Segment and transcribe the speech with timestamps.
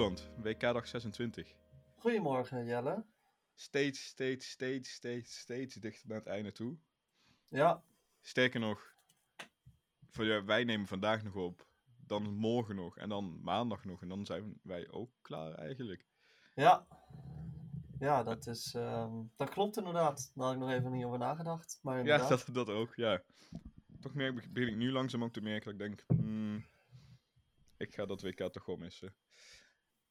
[0.00, 1.54] WK-dag 26.
[1.96, 3.04] Goedemorgen Jelle.
[3.54, 6.76] Steeds, steeds, steeds, steeds, steeds dichter naar het einde toe.
[7.48, 7.82] Ja,
[8.20, 8.94] Sterker nog,
[10.08, 11.66] voor, ja, wij nemen vandaag nog op,
[12.06, 14.02] dan morgen nog en dan maandag nog.
[14.02, 16.06] En dan zijn wij ook klaar eigenlijk.
[16.54, 16.86] ja.
[17.98, 20.32] Ja, dat is, ehm, dat klopt inderdaad.
[20.34, 21.78] Daar had ik nog even niet over nagedacht.
[21.82, 23.22] Maar Ja, dat, dat ook, ja.
[24.00, 26.66] Toch merk, begin ik nu langzaam ook te merken dat ik denk, hmm,
[27.76, 29.14] ik ga dat WK toch wel missen.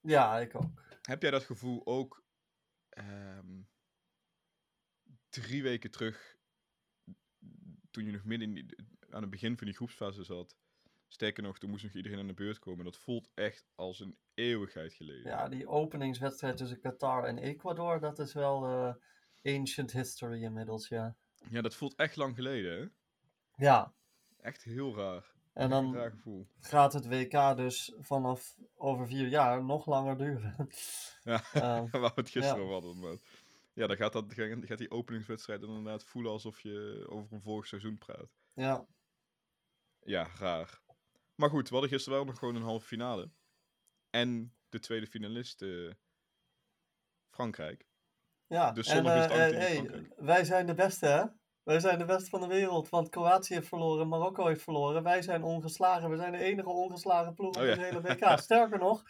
[0.01, 0.81] Ja, ik ook.
[1.01, 2.23] Heb jij dat gevoel ook
[2.89, 3.61] ehm,
[5.29, 6.35] drie weken terug,
[7.91, 8.75] toen je nog midden in die,
[9.09, 10.55] aan het begin van die groepsfase zat?
[11.07, 12.85] Sterker nog, toen moest nog iedereen aan de beurt komen.
[12.85, 15.31] Dat voelt echt als een eeuwigheid geleden.
[15.31, 18.93] Ja, die openingswedstrijd tussen Qatar en Ecuador, dat is wel eh,
[19.55, 21.15] ancient history inmiddels, ja.
[21.49, 22.87] Ja, dat voelt echt lang geleden, hè?
[23.65, 23.93] Ja,
[24.41, 25.31] Echt heel raar.
[25.53, 26.47] en dan raar gevoel.
[26.59, 30.55] gaat het WK dus vanaf over vier jaar nog langer duren.
[31.23, 32.71] Ja, Ehm, waar we het gisteren ja.
[32.71, 33.19] over hadden.
[33.73, 37.97] Ja, dan gaat, dat, gaat die openingswedstrijd inderdaad voelen alsof je over een vorig seizoen
[37.97, 38.37] praat.
[38.53, 38.85] ja,
[39.99, 40.81] Ja, raar.
[41.35, 43.31] Maar goed, we hadden gisteren wel nog gewoon een halve finale.
[44.09, 45.91] En de tweede finalist, eh,
[47.29, 47.87] Frankrijk.
[48.47, 48.71] ja.
[48.71, 51.25] Dus en zondag is het eh, eh, hey, wij zijn de beste, hè?
[51.69, 55.03] Wij zijn de beste van de wereld, want Kroatië heeft verloren, Marokko heeft verloren.
[55.03, 56.09] Wij zijn ongeslagen.
[56.09, 57.69] We zijn de enige ongeslagen ploeg op Oh ja.
[57.69, 58.39] het hele WK.
[58.39, 59.03] Sterker nog,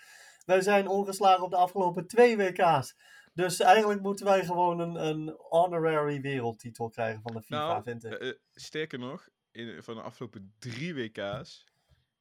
[0.46, 2.96] wij zijn ongeslagen op de afgelopen twee WK's.
[3.34, 8.06] Dus eigenlijk moeten wij gewoon een, een honorary wereldtitel krijgen van de FIFA, Nou, vind
[8.06, 8.14] ik.
[8.14, 11.66] Eh, eh, sterker nog, in, van de afgelopen drie WK's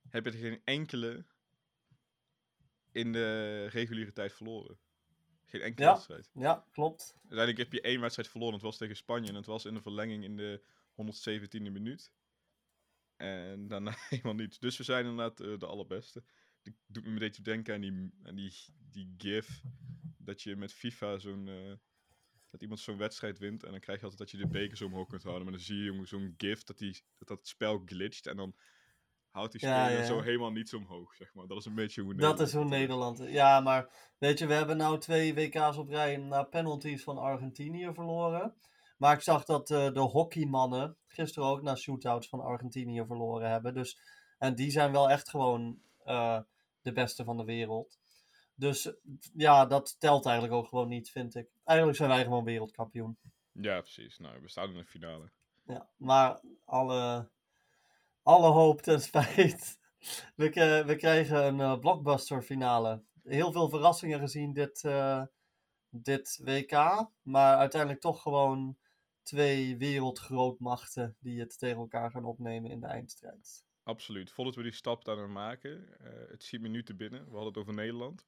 [0.08, 1.26] heb je er geen enkele
[2.92, 4.78] in de reguliere tijd verloren.
[5.48, 5.92] Geen enkele Ja.
[5.92, 6.30] wedstrijd.
[6.34, 7.14] Ja, klopt.
[7.20, 9.28] Uiteindelijk heb je één wedstrijd verloren, dat was tegen Spanje.
[9.28, 10.62] En dat was in de verlenging in de
[10.94, 12.12] 117e minuut.
[13.16, 14.60] En daarna helemaal niet.
[14.60, 16.24] Dus we zijn inderdaad eh, de allerbeste.
[16.62, 18.52] Dat doet me een beetje denken aan die, aan die,
[18.90, 19.62] die gif.
[20.18, 21.48] Dat je met FIFA zo'n...
[21.48, 21.72] eh,
[22.50, 24.86] dat iemand zo'n wedstrijd wint en dan krijg je altijd dat je de beker zo
[24.86, 25.44] omhoog kunt houden.
[25.44, 28.54] Maar dan zie je jongen, zo'n gif dat, die, dat dat spel glitcht en dan
[29.38, 30.06] houdt die Ja, speler ja.
[30.06, 31.46] zo helemaal niet zo omhoog, zeg maar.
[31.46, 32.64] Dat is een beetje hoe Dat is hoe.
[32.64, 33.18] Nederland.
[33.18, 37.90] Ja, maar weet je, we hebben nou twee WK's op rij na penalties van Argentinië
[37.94, 38.54] verloren.
[38.98, 43.74] Maar ik zag dat eh, de hockeymannen gisteren ook na shootouts van Argentinië verloren hebben.
[43.74, 43.98] Dus,
[44.38, 46.40] en die zijn wel echt gewoon eh,
[46.82, 47.98] de beste van de wereld.
[48.54, 48.92] Dus
[49.34, 51.48] ja, dat telt eigenlijk ook gewoon niet, vind ik.
[51.64, 53.18] Eigenlijk zijn wij gewoon wereldkampioen.
[53.52, 54.18] Ja, precies.
[54.18, 55.30] Nou, we staan in de finale.
[55.66, 57.28] Ja, maar alle,
[58.28, 59.78] alle hoop ten spijt.
[60.36, 63.02] We, krijgen een eh, blockbuster finale.
[63.22, 65.22] Heel veel verrassingen gezien dit, eh,
[65.90, 66.72] dit WK.
[67.22, 68.78] Maar uiteindelijk toch gewoon
[69.22, 73.64] twee wereldgrootmachten die het tegen elkaar gaan opnemen in de eindstrijd.
[73.82, 74.30] Absoluut.
[74.30, 77.24] Voordat we die stap daar naar maken, eh, het schiet me nu te binnen.
[77.24, 78.26] We hadden het over Nederland.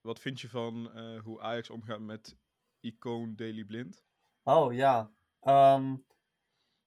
[0.00, 2.36] Wat vind je van hoe Ajax omgaat met
[2.80, 4.04] icoon Daily Blind?
[4.42, 5.10] Oh ja.
[5.40, 5.96] Ehm,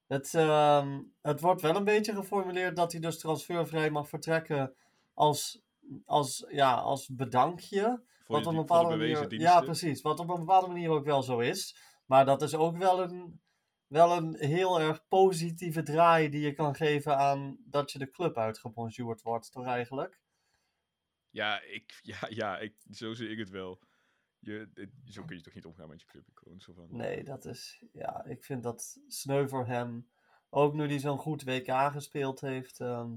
[0.08, 4.74] het, ehm, het wordt wel een beetje geformuleerd dat hij dus transfervrij mag vertrekken
[5.14, 5.62] als,
[6.04, 8.02] als, ja, als bedankje.
[8.24, 9.34] Voor, Wat op een bepaalde manier.
[9.34, 10.00] Ja, precies.
[10.00, 11.76] Wat op een bepaalde manier ook wel zo is.
[12.06, 13.40] Maar dat is ook wel een,
[13.86, 18.36] wel een heel erg positieve draai die je kan geven aan dat je de club
[18.36, 20.20] uitgebonjourd wordt, toch eigenlijk?
[21.30, 23.80] Ja, ik, ja, ja ik, zo zie ik het wel.
[24.40, 26.60] Je, zo kun je toch niet omgaan met je clubicoon?
[26.60, 27.82] Zo van, Nee, dat is.
[27.92, 30.08] Ja, ik vind dat sneu voor hem.
[30.50, 32.80] Ook nu hij zo'n goed WK gespeeld heeft.
[32.80, 33.16] ehm,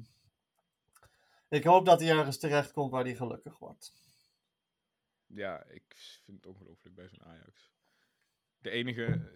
[1.50, 3.94] ik hoop dat hij ergens terecht komt waar hij gelukkig wordt.
[5.28, 5.84] Ja, ik
[6.24, 7.72] vind het ongelooflijk bij zo'n Ajax.
[8.58, 9.32] De enige,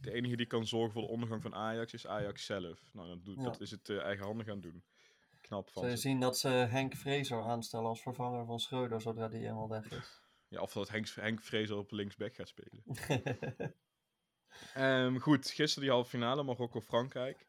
[0.00, 2.88] de enige die kan zorgen voor de ondergang van Ajax is Ajax zelf.
[2.92, 3.42] Nou, dat, doet, Ja.
[3.42, 4.84] dat is het eh, eigenhandig aan doen.
[5.40, 5.96] Knap van je ze.
[5.96, 10.19] zien dat ze Henk Vrezer aanstellen als vervanger van Schreuder zodra die eenmaal weg is.
[10.50, 12.82] Ja, of dat Henk, Henk Vrezer op linksback gaat spelen.
[14.74, 17.46] Ehm, goed, gisteren die halve finale Marokko-Frankrijk.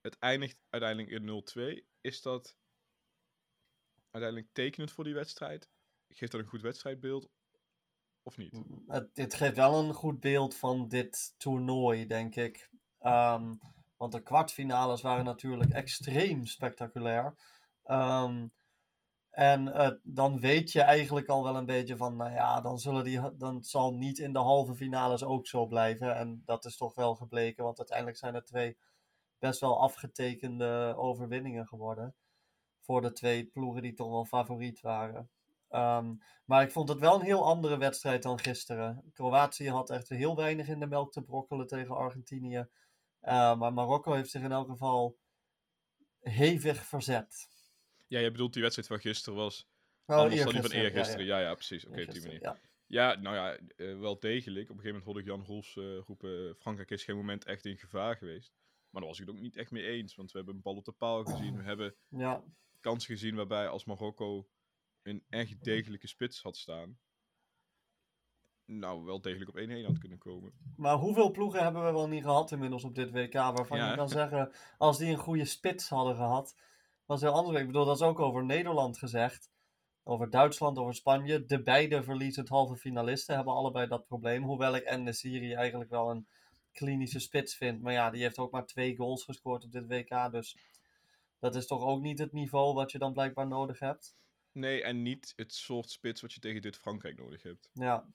[0.00, 1.86] Het eindigt uiteindelijk in 0-2.
[2.00, 2.56] Is dat
[4.10, 5.70] uiteindelijk tekenend voor die wedstrijd?
[6.08, 7.30] Geeft dat een goed wedstrijdbeeld?
[8.22, 8.60] Of niet?
[8.86, 12.70] het, het geeft wel een goed beeld van dit toernooi, denk ik.
[12.98, 13.54] Ehm,
[13.96, 17.34] want de kwartfinales waren natuurlijk extreem spectaculair.
[17.82, 18.46] Ehm,
[19.34, 23.04] en eh, dan weet je eigenlijk al wel een beetje van, nou ja, dan, zullen
[23.04, 26.16] die, dan zal niet in de halve finales ook zo blijven.
[26.16, 28.76] En dat is toch wel gebleken, want uiteindelijk zijn er twee
[29.38, 32.14] best wel afgetekende overwinningen geworden.
[32.80, 35.30] Voor de twee ploegen die toch wel favoriet waren.
[35.68, 36.14] Ehm,
[36.44, 39.10] maar ik vond het wel een heel andere wedstrijd dan gisteren.
[39.12, 42.66] Kroatië had echt heel weinig in de melk te brokkelen tegen Argentinië.
[43.22, 45.16] Uh, maar Marokko heeft zich in elk geval
[46.20, 47.53] hevig verzet.
[48.06, 49.68] Ja, je bedoelt die wedstrijd van gisteren was
[50.06, 51.38] Oh, Anders dan die van eergisteren, ja.
[51.38, 51.86] Ja, ja, precies.
[51.86, 52.42] Oké, op die manier.
[52.42, 52.58] ja.
[52.86, 54.70] Ja, nou ja, eh, wel degelijk.
[54.70, 56.56] Op een gegeven moment hoorde ik Jan Roels eh, roepen...
[56.58, 58.52] Frankrijk is geen moment echt in gevaar geweest.
[58.90, 60.14] Maar daar was ik het ook niet echt mee eens.
[60.14, 61.56] Want we hebben een bal op de paal gezien.
[61.56, 62.42] We hebben Ja,
[62.80, 64.48] kansen gezien waarbij als Marokko
[65.02, 66.98] een echt degelijke spits had staan...
[68.66, 70.52] Nou, wel degelijk op 1-1 had kunnen komen.
[70.76, 74.08] maar hoeveel ploegen hebben we wel niet gehad inmiddels op dit WK, waarvan je kan
[74.08, 76.56] zeggen, als die een goede spits hadden gehad,
[77.06, 77.60] was heel anders.
[77.60, 79.50] Ik bedoel, dat is ook over Nederland gezegd,
[80.02, 81.44] over Duitsland, over Spanje.
[81.44, 85.90] De beide verliezend halve finalisten hebben allebei dat probleem, hoewel ik en de Syrië eigenlijk
[85.90, 86.26] wel een
[86.72, 87.82] klinische spits vind.
[87.82, 90.58] Maar ja, die heeft ook maar twee goals gescoord op dit WK, dus
[91.38, 94.16] dat is toch ook niet het niveau wat je dan blijkbaar nodig hebt.
[94.52, 97.70] Nee, en niet het soort spits wat je tegen dit Frankrijk nodig hebt.
[97.72, 98.06] Ja,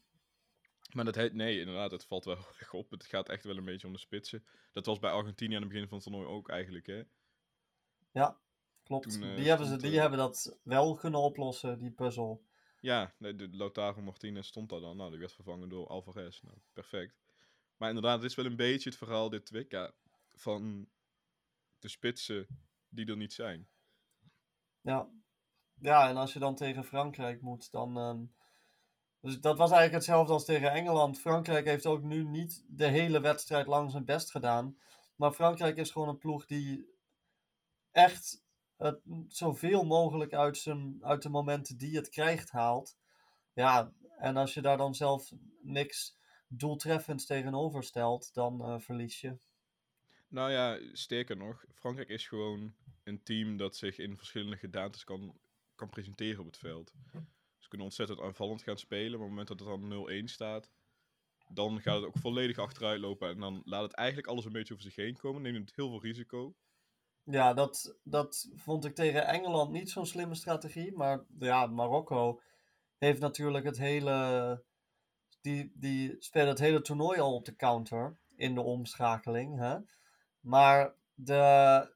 [0.94, 2.92] Maar dat heet, nee, inderdaad, het valt wel erg op.
[2.92, 4.46] Het gaat echt wel een beetje om de spitsen.
[4.72, 7.04] Dat was bij Argentinië aan het begin van het toernooi ook eigenlijk, hè.
[8.90, 9.12] Klopt.
[9.12, 12.44] Toen, eh, die hebben, ze, die eh, hebben dat wel kunnen oplossen, die puzzel.
[12.82, 14.98] Ja, de Lautaro Martinez stond daar dan.
[14.98, 16.42] Nou, die werd vervangen door Alvarez.
[16.42, 17.22] Nou, perfect.
[17.78, 19.94] Maar inderdaad, het is wel een beetje het verhaal dit WK
[20.36, 20.90] van
[21.80, 22.48] de spitsen
[22.90, 23.68] die er niet zijn.
[24.82, 25.10] Ja.
[25.80, 27.98] ja, en als je dan tegen Frankrijk moet, dan.
[27.98, 28.26] ehm,
[29.22, 31.20] Dus dat was eigenlijk hetzelfde als tegen Engeland.
[31.20, 34.78] Frankrijk heeft ook nu niet de hele wedstrijd lang zijn best gedaan.
[35.16, 36.98] Maar Frankrijk is gewoon een ploeg die
[37.92, 38.48] echt
[38.80, 42.98] het zoveel mogelijk uit, zijn, uit de momenten die het krijgt haalt.
[43.54, 45.32] Ja, en als je daar dan zelf
[45.62, 46.18] niks
[46.48, 49.38] doeltreffends tegenover stelt, dan eh, verlies je.
[50.28, 52.74] Nou ja, sterker nog, Frankrijk is gewoon
[53.04, 55.40] een team dat zich in verschillende gedaantes kan,
[55.76, 56.94] kan presenteren op het veld.
[57.58, 60.72] Ze kunnen ontzettend aanvallend gaan spelen, maar op het moment dat het dan 0-1 staat,
[61.48, 63.30] dan gaat het ook volledig achteruit lopen.
[63.30, 65.90] En dan laat het eigenlijk alles een beetje over zich heen komen, neemt het heel
[65.90, 66.56] veel risico.
[67.32, 70.96] Ja, dat, dat vond ik tegen Engeland niet zo'n slimme strategie.
[70.96, 72.42] Maar ja, Marokko
[72.98, 74.64] heeft natuurlijk het hele.
[75.42, 79.60] Die, die spelen het hele toernooi al op de counter in de omschakeling.
[79.60, 79.78] Hè?
[80.40, 81.94] Maar de,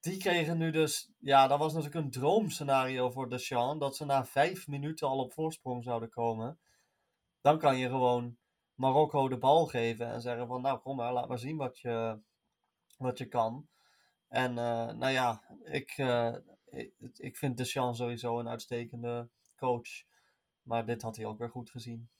[0.00, 1.10] die kregen nu dus.
[1.18, 3.80] Ja, dat was natuurlijk een droomscenario voor Deschamps.
[3.80, 6.58] Dat ze na vijf minuten al op voorsprong zouden komen.
[7.40, 8.36] Dan kan je gewoon
[8.74, 12.18] Marokko de bal geven en zeggen: van nou kom maar, laat maar zien wat je,
[12.96, 13.70] wat je kan.
[14.32, 20.04] En eh, nou ja, ik, eh, ik, ik vind Deschamps sowieso een uitstekende coach.
[20.62, 22.10] Maar dit had hij ook weer goed gezien.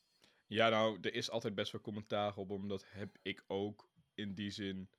[0.47, 4.51] Ja, nou, er is altijd best wel commentaar op, omdat heb ik ook in die
[4.51, 4.91] zin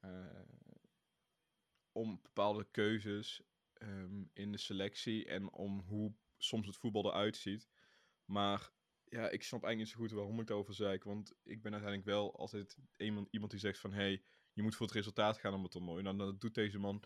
[0.00, 0.40] eh,
[1.92, 3.42] om bepaalde keuzes
[3.72, 7.68] ehm, in de selectie en om hoe soms het voetbal eruit ziet.
[8.24, 8.70] Maar
[9.04, 12.10] ja, ik snap eigenlijk niet zo goed waarom ik daarover zeik, want ik ben uiteindelijk
[12.10, 14.22] wel altijd iemand, iemand die zegt van, hé, hey,
[14.54, 16.02] je moet voor het resultaat gaan om het toernooi.
[16.02, 17.02] Nou, dat doet deze man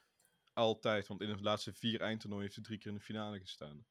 [0.53, 3.87] altijd, want in de laatste vier eindtoernooien heeft hij drie keer in de finale gestaan.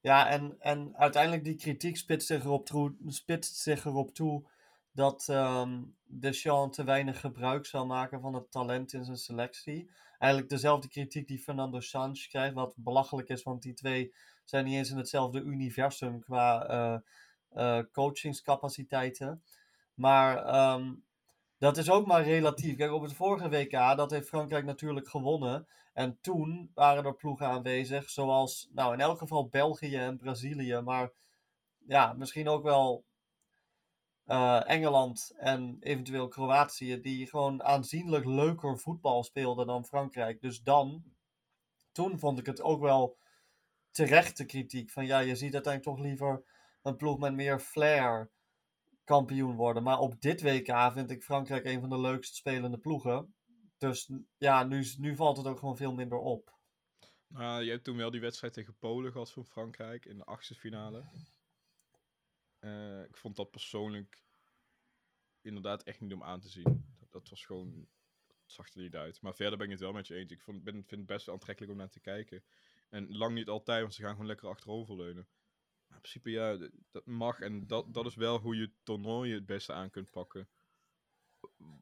[0.00, 4.48] Ja, en, en uiteindelijk die kritiek spitst zich erop, toe, spitst zich erop toe
[4.92, 9.90] dat ehm Deschamps te weinig gebruik zou maken van het talent in zijn selectie.
[10.18, 14.14] Eigenlijk dezelfde kritiek die Fernando Sanz krijgt, wat belachelijk is, want die twee
[14.44, 16.66] zijn niet eens in hetzelfde universum qua
[17.48, 19.42] eh, coachingscapaciteiten.
[19.94, 20.94] Maar ehm,
[21.58, 22.76] dat is ook maar relatief.
[22.76, 25.66] Kijk, op het vorige WK, dat heeft Frankrijk natuurlijk gewonnen.
[25.92, 31.12] En toen waren er ploegen aanwezig, zoals nou in elk geval België en Brazilië, maar
[31.86, 33.04] ja, misschien ook wel
[34.24, 40.40] eh, Engeland en eventueel Kroatië, die gewoon aanzienlijk leuker voetbal speelden dan Frankrijk.
[40.40, 41.04] Dus dan,
[41.92, 43.18] toen vond ik het ook wel
[43.90, 44.90] terechte kritiek.
[44.90, 46.44] Van ja, je ziet uiteindelijk toch liever
[46.82, 48.30] een ploeg met meer flair
[49.08, 49.82] kampioen worden.
[49.82, 53.34] Maar op dit WK vind ik Frankrijk een van de leukst spelende ploegen.
[53.78, 56.56] Dus ja, nu, nu valt het ook gewoon veel minder op.
[57.26, 60.54] Nou, je hebt toen wel die wedstrijd tegen Polen gehad van Frankrijk in de achtste
[60.54, 61.04] finale.
[62.58, 64.24] Eh, ik vond dat persoonlijk
[65.40, 66.94] inderdaad echt niet om aan te zien.
[66.98, 67.88] Dat, dat was gewoon,
[68.26, 69.22] het zag er niet uit.
[69.22, 70.32] Maar verder ben ik het wel met je eens.
[70.32, 72.44] Ik vind het best wel aantrekkelijk om naar te kijken.
[72.88, 75.28] En lang niet altijd, want ze gaan gewoon lekker achteroverleunen.
[75.90, 76.56] In principe, ja,
[76.90, 77.40] dat mag.
[77.40, 80.48] En dat, dat is wel hoe je toernooien het beste aan kunt pakken.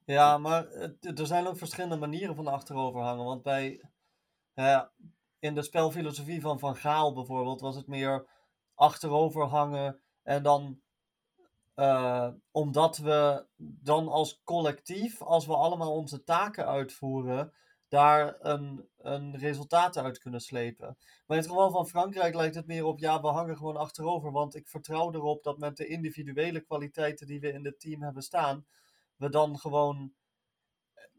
[0.04, 0.66] Ja, maar
[1.00, 3.24] er zijn ook verschillende manieren van achteroverhangen.
[3.24, 3.80] Want bij,
[5.38, 8.28] in de spelfilosofie van Van Gaal bijvoorbeeld was het meer
[8.74, 10.80] achteroverhangen en dan
[11.74, 17.52] eh, omdat we dan als collectief, als we allemaal onze taken uitvoeren,
[17.88, 20.96] daar een, een resultaat uit kunnen slepen.
[21.26, 24.32] Maar in het geval van Frankrijk lijkt het meer op, ja, we hangen gewoon achterover,
[24.32, 28.22] want ik vertrouw erop dat met de individuele kwaliteiten die we in het team hebben
[28.22, 28.66] staan,
[29.16, 30.14] we dan gewoon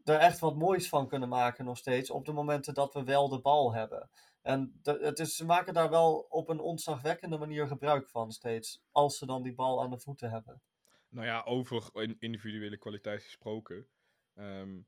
[0.04, 3.28] er echt wat moois van kunnen maken nog steeds op de momenten dat we wel
[3.28, 4.10] de bal hebben.
[4.42, 8.82] En het is, ze maken daar wel op een ontzagwekkende manier gebruik van steeds.
[8.92, 10.62] Als ze dan die bal aan de voeten hebben.
[11.08, 13.86] Nou ja, over in- individuele kwaliteit gesproken.
[14.34, 14.78] Ehm,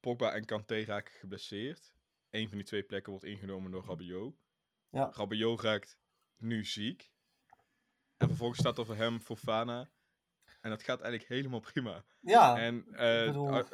[0.00, 1.92] Pogba en Kanté raken geblesseerd.
[2.30, 4.36] Eén van die twee plekken wordt ingenomen door Rabiot.
[4.90, 5.10] Ja.
[5.14, 5.98] Rabiot raakt
[6.36, 7.10] nu ziek.
[8.16, 9.90] En vervolgens staat er voor hem Fofana.
[10.60, 12.04] En dat gaat eigenlijk helemaal prima.
[12.20, 12.84] Ja, en
[13.26, 13.70] bedoel- ah,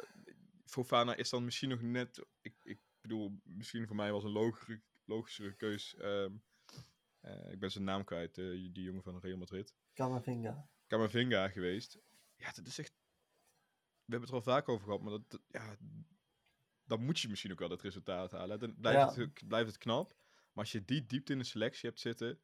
[0.65, 2.25] Fofana is dan misschien nog net...
[2.41, 5.95] Ik, ik bedoel, misschien voor mij was een logischere, logischere keus.
[5.95, 6.33] ehm,
[7.19, 9.73] eh, ik ben zijn naam kwijt, eh, die jongen van Real Madrid.
[9.93, 10.69] Camavinga.
[10.87, 11.99] Camavinga geweest.
[12.35, 12.93] Ja, dat is echt...
[14.05, 15.75] We hebben het er al vaak over gehad, maar dat, dat- ja,
[16.85, 18.59] dan moet je misschien ook wel dat resultaat halen.
[18.59, 19.21] Dan blijft, Ja.
[19.21, 20.07] het, blijft het knap.
[20.53, 22.39] Maar als je die diepte in de selectie hebt zitten...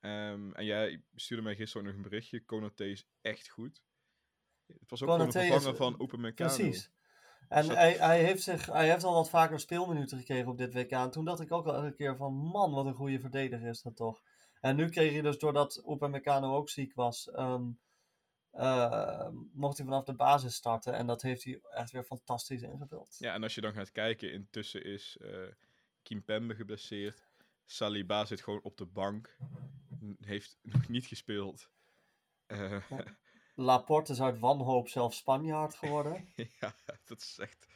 [0.00, 2.44] ehm, en jij stuurde mij gisteren ook nog een berichtje.
[2.44, 3.82] Konaté is echt goed.
[4.66, 6.54] Het was ook gewoon een is- vervanger van Open Meccano.
[6.54, 6.90] Precies.
[7.48, 10.74] En dat- hij, hij, heeft zich, hij heeft al wat vaker speelminuten gekregen op dit
[10.74, 10.90] WK.
[10.90, 13.82] En toen dacht ik ook al elke keer van, man, wat een goede verdediger is
[13.82, 14.22] dat toch.
[14.60, 17.70] En nu kreeg hij dus, doordat Upamecano ook ziek was, ehm,
[18.50, 20.94] eh, mocht hij vanaf de basis starten.
[20.94, 23.16] En dat heeft hij echt weer fantastisch ingevuld.
[23.18, 25.28] Ja, en als je dan gaat kijken, intussen is eh
[26.02, 27.28] Kimpembe geblesseerd.
[27.64, 29.36] Saliba zit gewoon op de bank.
[30.20, 31.70] Heeft nog niet gespeeld.
[32.46, 32.90] Eh,
[33.54, 36.28] Laporte is uit wanhoop zelf Spanjaard geworden.
[36.60, 36.74] ja,
[37.04, 37.66] dat is echt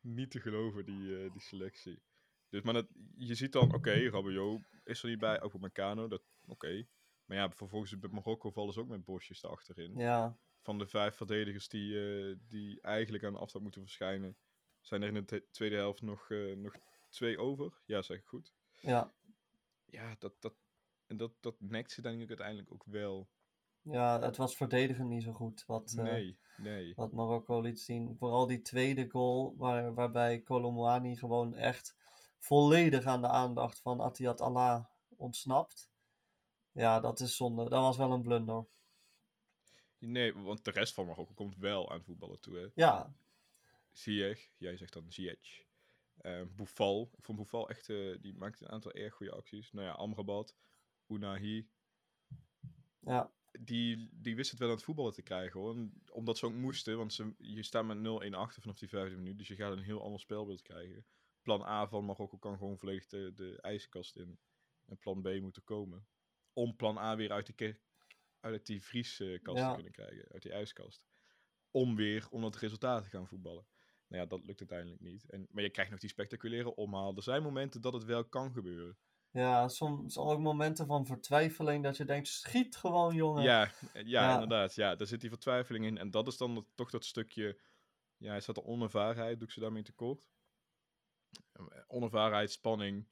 [0.00, 2.02] niet te geloven, die, die selectie.
[2.48, 6.08] Dus, maar dat, je ziet dan, oké, Rabiot is er niet bij, ook op Meccano,
[6.08, 6.86] dat oké.
[7.26, 9.96] Maar ja, vervolgens bij Marokko vallen ze ook met bosjes achterin.
[9.96, 14.36] ja, Van de vijf verdedigers die, eh, die eigenlijk aan de afstand moeten verschijnen,
[14.80, 16.74] zijn er in de tweede helft nog, eh, nog
[17.08, 17.82] twee over.
[17.84, 18.54] Ja, zeg ik goed.
[18.80, 19.14] ja,
[19.84, 20.54] Ja, dat, dat,
[21.06, 23.28] en dat, dat nekt ze dan uiteindelijk ook wel.
[23.82, 25.64] ja, het was verdedigen niet zo goed.
[25.66, 26.94] Wat, eh, Nee, nee.
[26.94, 28.16] wat Marokko liet zien.
[28.18, 31.96] Vooral die tweede goal, waar, waarbij Colomwani gewoon echt
[32.38, 34.84] volledig aan de aandacht van Atiat Allah
[35.16, 35.94] ontsnapt.
[36.76, 37.68] Ja, dat is zonde.
[37.68, 38.66] Dat was wel een blunder.
[39.98, 42.56] Nee, want de rest van Marokko komt wel aan voetballen toe.
[42.56, 42.66] Hè.
[42.74, 43.14] Ja,
[43.92, 45.64] Ziyech, jij zegt dan Ziyech.
[46.16, 49.72] Eh Boufal, ik vond Boufal echt, eh, die maakte een aantal erg goede acties.
[49.72, 50.54] Nou ja, Amrabat,
[51.06, 51.68] Unahi,
[53.00, 55.88] ja, die, die wist het wel aan het voetballen te krijgen hoor.
[56.12, 59.38] Omdat ze ook moesten, want ze, je staat met 0-1 achter vanaf die vijfde minuut.
[59.38, 61.06] Dus je gaat een heel ander spelbeeld krijgen.
[61.42, 64.38] Plan A van Marokko kan gewoon volledig de, de ijskast in.
[64.86, 66.06] En plan B moet er komen.
[66.56, 67.78] Om plan A weer uit, de ke-
[68.40, 69.68] uit die vrieskast Ja.
[69.68, 70.28] te kunnen krijgen.
[70.32, 71.04] Uit die ijskast.
[71.70, 73.66] Om weer onder het resultaat te gaan voetballen.
[74.08, 75.30] Nou ja, dat lukt uiteindelijk niet.
[75.30, 77.16] En, maar je krijgt nog die spectaculaire omhaal.
[77.16, 78.98] Er zijn momenten dat het wel kan gebeuren.
[79.30, 83.42] ja, soms ook momenten van vertwijfeling dat je denkt, schiet gewoon jongen.
[83.42, 84.32] Ja, ja, Ja.
[84.32, 84.74] inderdaad.
[84.74, 85.98] Ja, daar zit die vertwijfeling in.
[85.98, 87.60] En dat is dan dat- toch dat stukje.
[88.16, 89.38] Ja, is dat de onervarenheid?
[89.38, 90.28] Doe ik ze daarmee tekort?
[91.86, 93.08] Onervarenheid, spanning.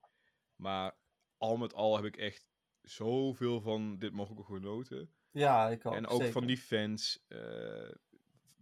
[0.56, 0.96] Maar
[1.36, 2.52] al met al heb ik echt
[2.84, 5.10] zoveel van dit Marokko genoten.
[5.30, 5.94] Ja, ik ook.
[5.94, 6.32] en ook zeker.
[6.32, 7.90] van die fans, eh,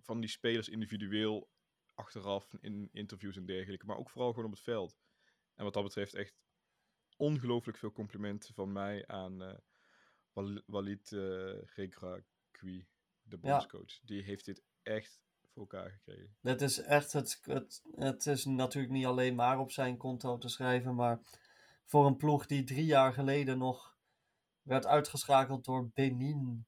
[0.00, 1.50] van die spelers individueel
[1.94, 3.86] achteraf in interviews en dergelijke.
[3.86, 4.98] Maar ook vooral gewoon op het veld.
[5.54, 6.34] En wat dat betreft echt
[7.16, 9.60] ongelooflijk veel complimenten van mij aan
[10.32, 11.08] Wal- Walid
[11.74, 12.86] Regragui,
[13.22, 13.50] de Ja.
[13.50, 14.00] bondscoach.
[14.00, 15.20] Die heeft dit echt
[15.52, 16.36] voor elkaar gekregen.
[16.40, 17.82] Dit is echt het, het.
[17.94, 21.20] Het is natuurlijk niet alleen maar op zijn konto te schrijven, maar
[21.84, 23.91] voor een ploeg die drie jaar geleden nog
[24.62, 26.66] werd uitgeschakeld door Benin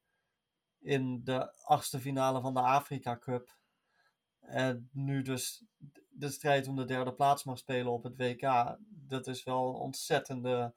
[0.78, 3.56] in de achtste finale van de Afrika Cup.
[4.40, 5.64] En nu dus
[6.08, 8.76] de strijd om de derde plaats mag spelen op het WK.
[8.88, 10.74] Dat is wel een ontzettende,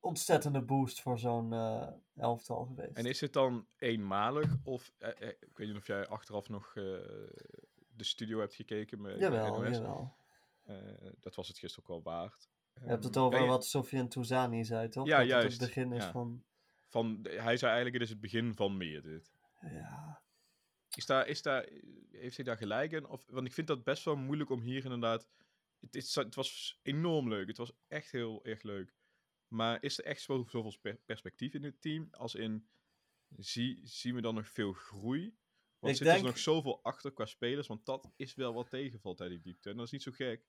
[0.00, 2.96] ontzettende boost voor zo'n eh, elftal geweest.
[2.96, 4.56] En is het dan eenmalig?
[4.62, 6.72] Of, eh, eh, ik weet niet of jij achteraf nog
[7.96, 9.76] de studio hebt gekeken met Jawel, NOS.
[9.76, 10.14] jawel.
[10.62, 12.48] Eh, dat was het gisteren ook wel waard.
[12.80, 15.06] Je hebt het over je- wat Sofiane Touzani zei, toch?
[15.06, 16.10] Ja, dat juist, het het begin is ja.
[16.10, 16.44] van...
[16.88, 19.32] Van, hij zei eigenlijk, het is het begin van meer dit.
[19.60, 20.22] Ja,
[20.94, 21.68] Is daar, is daar,
[22.10, 23.06] heeft hij daar gelijk in?
[23.06, 25.28] Of, want ik vind dat best wel moeilijk om hier inderdaad...
[25.80, 27.46] Het, is, het was enorm leuk.
[27.46, 28.94] Het was echt heel erg leuk.
[29.48, 32.08] Maar is er echt zo, zoveel spe- perspectief in het team?
[32.10, 32.68] Als in,
[33.36, 35.36] zie, zien we dan nog veel groei?
[35.78, 37.66] Want Ik zit er denk- nog zoveel achter qua spelers?
[37.66, 39.70] Want dat is wel wat tegenvalt uit die diepte.
[39.70, 40.46] En dat is niet zo gek.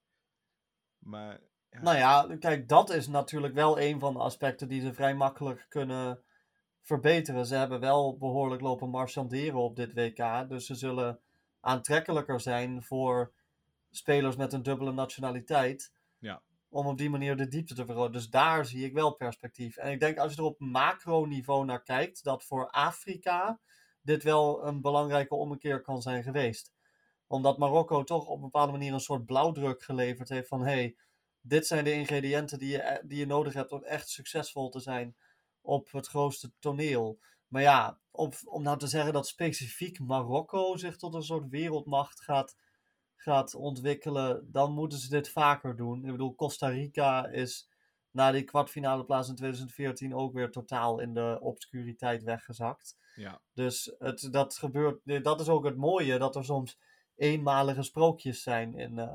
[0.98, 1.42] Maar
[1.74, 1.82] Ja.
[1.82, 5.66] Nou ja, kijk, dat is natuurlijk wel een van de aspecten die ze vrij makkelijk
[5.70, 6.24] kunnen
[6.82, 7.46] verbeteren.
[7.46, 10.50] Ze hebben wel behoorlijk lopen marchanderen op dit WK.
[10.50, 11.20] Dus ze zullen
[11.60, 13.34] aantrekkelijker zijn voor
[13.90, 15.94] spelers met een dubbele nationaliteit.
[16.18, 16.42] Ja.
[16.70, 18.12] Om op die manier de diepte te vergroten.
[18.12, 19.78] Dus daar zie ik wel perspectief.
[19.78, 23.60] En ik denk als je er op macroniveau naar kijkt, dat voor Afrika
[24.02, 26.74] dit wel een belangrijke ommekeer kan zijn geweest.
[27.28, 30.96] Omdat Marokko toch op een bepaalde manier een soort blauwdruk geleverd heeft van hé, hey,
[31.46, 34.80] dit zijn de ingrediënten die je, e- die je nodig hebt om echt succesvol te
[34.80, 35.16] zijn
[35.62, 37.20] op het grootste toneel.
[37.48, 42.22] Maar ja, op, om nou te zeggen dat specifiek Marokko zich tot een soort wereldmacht
[42.22, 42.58] gaat,
[43.16, 46.06] gaat ontwikkelen, dan moeten ze dit vaker doen.
[46.06, 47.70] Ik bedoel, Costa Rica is
[48.12, 52.98] na die kwartfinale plaats in 2014 ook weer totaal in de obscuriteit weggezakt.
[53.16, 53.42] Ja.
[53.54, 56.80] Dus het, dat gebeurt, dat is ook het mooie, dat er soms
[57.16, 59.14] eenmalige sprookjes zijn in, uh,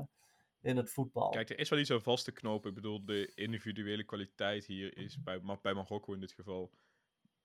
[0.61, 1.29] in het voetbal.
[1.29, 2.69] Kijk, er is wel iets aan vast te knopen.
[2.69, 6.71] Ik bedoel, de individuele kwaliteit hier is bij, bij Marokko in dit geval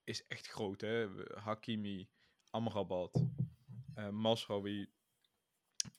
[0.05, 0.81] is echt groot.
[0.81, 1.09] Hè?
[1.35, 2.09] Hakimi,
[2.51, 3.25] Amrabat,
[3.97, 4.91] uh, Masraoui,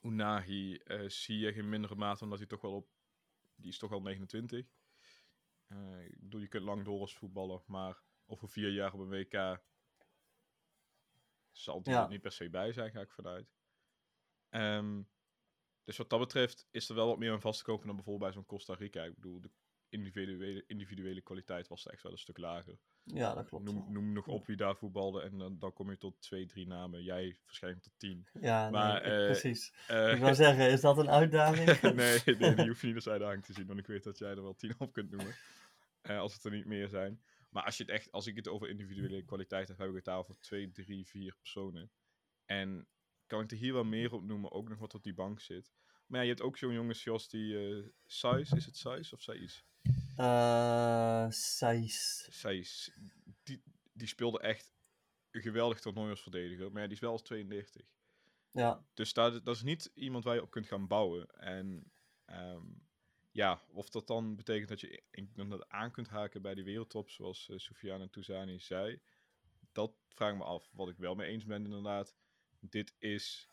[0.02, 2.88] Unahi, uh, zie je in mindere mate omdat hij toch wel op...
[3.56, 4.66] Die is toch al 29.
[5.68, 9.08] Uh, ik bedoel, je kunt lang door als voetballer, maar over vier jaar op een
[9.08, 9.60] WK
[11.52, 12.02] zal die ja.
[12.02, 13.54] er niet per se bij zijn, ga ik vanuit.
[14.50, 15.08] Um,
[15.86, 18.24] dus wat dat betreft is er wel wat meer aan vast te kopen dan bijvoorbeeld
[18.24, 19.02] bij zo'n Costa Rica.
[19.02, 19.50] Ik bedoel, de
[19.88, 22.78] individuele, individuele kwaliteit was echt wel een stuk lager.
[23.02, 23.64] Ja, dat klopt.
[23.64, 26.66] Noem, noem nog op wie daar voetbalde en dan, dan kom je tot twee, drie
[26.66, 27.02] namen.
[27.02, 28.26] Jij waarschijnlijk tot tien.
[28.40, 29.72] Ja, maar, nee, uh, precies.
[29.90, 31.80] Uh, ik wou zeggen, is dat een uitdaging?
[31.82, 34.30] nee, nee, die hoef je niet als uitdaging te zien, want ik weet dat jij
[34.30, 35.34] er wel tien op kunt noemen.
[36.02, 37.22] Uh, als het er niet meer zijn.
[37.50, 40.04] Maar als, je het echt, als ik het over individuele kwaliteit heb, heb ik het
[40.04, 41.90] daar over twee, drie, vier personen.
[42.44, 42.88] En
[43.26, 45.72] kan ik er hier wel meer op noemen, ook nog wat op die bank zit.
[46.06, 49.20] Maar ja, je hebt ook zo'n jongens zoals die uh, Sais, is het Sais of
[49.20, 49.64] Sais?
[50.16, 52.26] Uh, Sais.
[52.30, 52.92] Sais.
[53.42, 54.72] Die, die speelde echt
[55.30, 57.86] een geweldig toernooi als verdediger, maar ja, die is wel als 32.
[58.50, 58.84] Ja.
[58.94, 61.26] Dus dat, dat is niet iemand waar je op kunt gaan bouwen.
[61.30, 61.92] En
[62.26, 62.86] um,
[63.30, 65.02] ja, of dat dan betekent dat je
[65.34, 69.00] dat aan kunt haken bij die wereldtop, zoals uh, Soufiane Touzani zei,
[69.72, 70.70] dat vraag ik me af.
[70.72, 72.16] Wat ik wel mee eens ben inderdaad,
[72.72, 73.50] dit is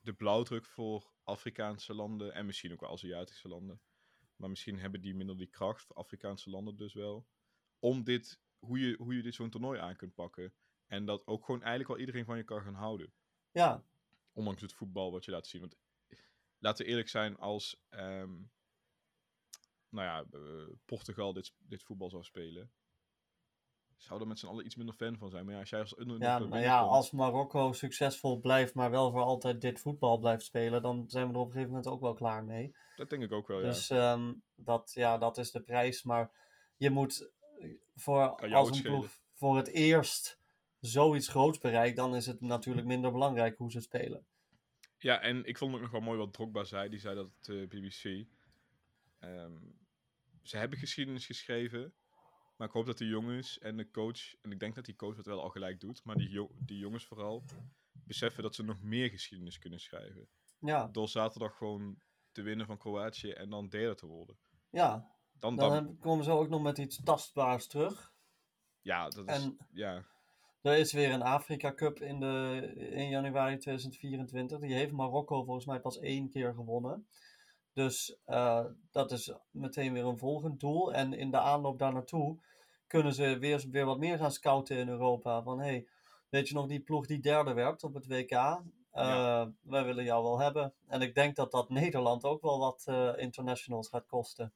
[0.00, 3.80] de blauwdruk voor Afrikaanse landen en misschien ook wel Aziatische landen.
[4.36, 7.26] Maar misschien hebben die minder die kracht, voor Afrikaanse landen dus wel,
[7.78, 10.54] om dit, hoe je, hoe je dit zo'n toernooi aan kunt pakken.
[10.86, 13.12] En dat ook gewoon eigenlijk wel iedereen van je kan gaan houden.
[13.50, 13.84] Ja.
[14.32, 15.60] Ondanks het voetbal wat je laat zien.
[15.60, 15.76] Want
[16.58, 18.50] laten we eerlijk zijn, als um,
[19.88, 22.72] nou ja, uh, Portugal dit, dit voetbal zou spelen,
[24.02, 25.44] zou er met z'n allen iets minder fan van zijn.
[25.44, 29.22] Maar ja, als jij als Ja, maar ja, als Marokko succesvol blijft, maar wel voor
[29.22, 32.14] altijd dit voetbal blijft spelen, dan zijn we er op een gegeven moment ook wel
[32.14, 32.74] klaar mee.
[32.96, 34.16] Dat denk ik ook wel, dus, ja.
[34.16, 36.02] Dus um, dat, ja, dat is de prijs.
[36.02, 36.30] Maar
[36.76, 37.30] je moet
[37.94, 40.40] voor, als een ploeg voor het eerst
[40.80, 44.26] zoiets groots bereikt, dan is het natuurlijk minder belangrijk hoe ze spelen.
[44.98, 46.88] Ja, en ik vond het nog wel mooi wat Drogba zei.
[46.88, 48.26] Die zei dat het uh, BBC...
[49.20, 49.80] Um,
[50.42, 51.94] ze hebben geschiedenis geschreven,
[52.56, 55.16] maar ik hoop dat de jongens en de coach, en ik denk dat die coach
[55.16, 57.44] het wel al gelijk doet, maar die, jo die jongens vooral,
[57.92, 60.28] beseffen dat ze nog meer geschiedenis kunnen schrijven.
[60.58, 60.88] Ja.
[60.88, 61.98] Door zaterdag gewoon
[62.32, 64.38] te winnen van Kroatië en dan derde te worden.
[64.70, 65.10] Ja.
[65.32, 68.12] Dan, dan, dan komen ze ook nog met iets tastbaars terug.
[68.80, 69.44] Ja, dat is...
[69.44, 70.04] En ja.
[70.62, 74.60] Er is weer een Afrika Cup in, de, in januari 2024.
[74.60, 77.06] Die heeft Marokko volgens mij pas één keer gewonnen.
[77.72, 80.92] Dus uh, dat is meteen weer een volgend doel.
[80.94, 82.38] En in de aanloop daar naartoe
[82.86, 85.42] kunnen ze weer, weer wat meer gaan scouten in Europa.
[85.42, 85.86] Van hey,
[86.28, 88.30] weet je nog die ploeg die derde werd op het WK?
[88.32, 88.60] Uh,
[88.92, 89.52] ja.
[89.62, 90.74] Wij willen jou wel hebben.
[90.86, 94.52] En ik denk dat dat Nederland ook wel wat uh, internationals gaat kosten.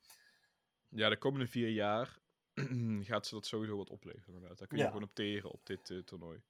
[0.89, 2.19] Ja, de komende vier jaar
[3.09, 4.35] gaat ze dat sowieso wat opleveren.
[4.35, 4.59] Inderdaad.
[4.59, 4.89] Daar kun je Ja.
[4.91, 6.43] gewoon op teren op dit eh, toernooi.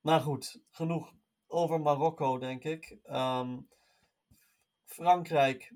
[0.00, 1.12] Maar goed, genoeg
[1.46, 2.98] over Marokko, denk ik.
[3.02, 3.58] Ehm,
[4.88, 5.72] Frankrijk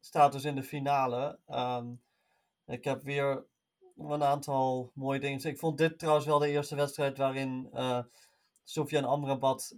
[0.00, 1.38] staat dus in de finale.
[1.46, 1.92] Ehm,
[2.66, 3.46] ik heb weer
[3.96, 5.44] een aantal mooie dingen.
[5.44, 8.02] Ik vond dit trouwens wel de eerste wedstrijd waarin eh
[8.64, 9.76] Sofiane Amrabat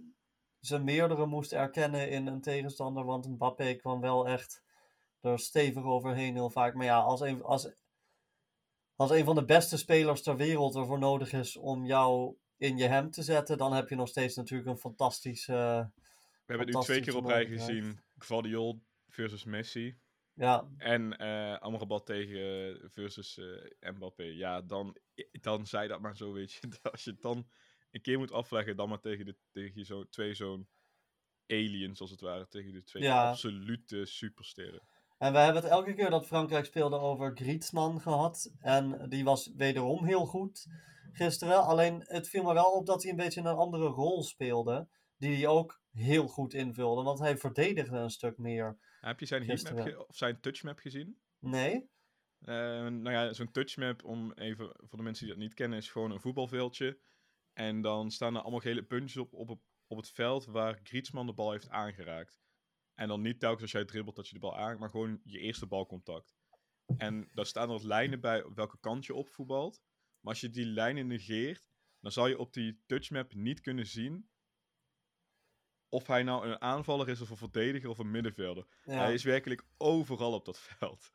[0.59, 3.05] zijn meerdere moest erkennen in een tegenstander.
[3.05, 4.63] Want Mbappé kwam wel echt
[5.21, 6.73] er stevig overheen heel vaak.
[6.73, 7.71] Maar ja, als een, als,
[8.95, 12.87] als een van de beste spelers ter wereld ervoor nodig is om jou in je
[12.87, 15.91] hem te zetten, dan heb je nog steeds natuurlijk een fantastische.
[16.49, 17.99] We hebben het nu twee keer op rij gezien.
[18.17, 19.97] Guardiol versus Messi.
[20.33, 24.23] Ja, En eh Amrabat tegen versus eh, Mbappé.
[24.23, 24.97] Ja, dan,
[25.41, 26.59] dan zei dat maar zo, weet je.
[26.91, 27.47] Als je het dan
[27.91, 30.67] een keer moet afleggen, dan maar tegen, de, tegen zo, twee zo'n
[31.47, 32.47] aliens, als het ware.
[32.47, 33.29] Tegen de twee Ja.
[33.29, 34.81] absolute supersterren.
[35.17, 38.51] en we hebben het elke keer dat Frankrijk speelde over Griezmann gehad.
[38.59, 40.67] En die was wederom heel goed
[41.11, 41.63] gisteren.
[41.65, 44.87] Alleen het viel me wel op dat hij een beetje een andere rol speelde.
[45.17, 47.03] Die hij ook heel goed invulde.
[47.03, 48.77] Want hij verdedigde een stuk meer.
[48.99, 51.19] Heb je zijn heatmap of zijn touchmap gezien?
[51.39, 51.89] Nee?
[52.39, 52.55] Eh,
[52.87, 56.11] nou ja, zo'n touchmap, om even voor de mensen die dat niet kennen, is gewoon
[56.11, 56.99] een voetbalveldje.
[57.53, 61.27] En dan staan er allemaal gele puntjes op, op, het- op het veld waar Griezmann
[61.27, 62.39] de bal heeft aangeraakt.
[62.95, 65.39] En dan niet telkens als jij dribbelt dat je de bal aanraakt, maar gewoon je
[65.39, 66.35] eerste balcontact.
[66.97, 69.81] En daar staan er lijnen bij op welke kant je opvoetbalt.
[70.19, 74.29] Maar als je die lijnen negeert, dan zal je op die touchmap niet kunnen zien
[75.89, 78.65] of hij nou een aanvaller is of een verdediger of een middenvelder.
[78.83, 78.93] Ja.
[78.93, 81.11] Hij is werkelijk overal op dat veld.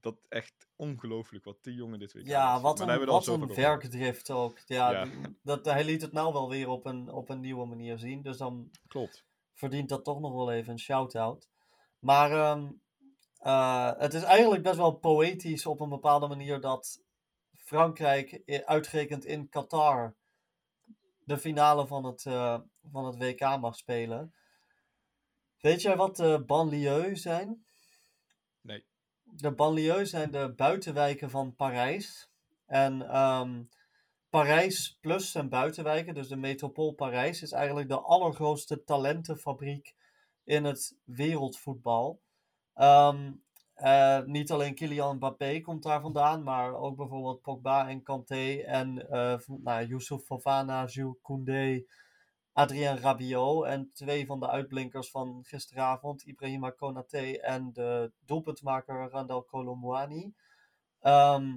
[0.00, 4.58] Dat echt ongelooflijk wat die jongen dit weekend Ja, wat een, wat een werkdrift ook.
[4.66, 5.06] Ja,
[5.42, 8.22] Dat, hij liet het nou wel weer op een, op een nieuwe manier zien.
[8.22, 8.70] Dus dan.
[8.88, 9.24] Klopt.
[9.54, 11.48] verdient dat toch nog wel even een shout-out.
[11.98, 12.70] Maar ehm,
[13.38, 17.02] eh, het is eigenlijk best wel poëtisch op een bepaalde manier dat
[17.52, 20.16] Frankrijk i- uitgerekend in Qatar
[21.28, 22.58] de finale van het, eh,
[22.90, 24.34] van het WK mag spelen.
[25.60, 27.64] Weet jij wat de banlieues zijn?
[28.60, 28.84] Nee.
[29.22, 32.30] De banlieues zijn de buitenwijken van Parijs.
[32.66, 33.62] En ehm,
[34.28, 39.94] Parijs plus zijn buitenwijken, dus de metropool Parijs, is eigenlijk de allergrootste talentenfabriek
[40.44, 42.20] in het wereldvoetbal.
[42.74, 43.32] Ehm,
[43.78, 49.06] eh, niet alleen Kylian Mbappé komt daar vandaan, maar ook bijvoorbeeld Pogba en Kanté en
[49.40, 51.84] v- nou, Youssouf Fofana, Jules Koundé,
[52.52, 59.44] Adrien Rabiot en twee van de uitblinkers van gisteravond, Ibrahima Konaté en de doelpuntmaker Randal
[59.44, 60.34] Colomwani.
[61.00, 61.56] Ehm,